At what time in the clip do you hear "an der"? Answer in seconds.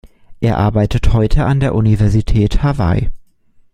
1.45-1.75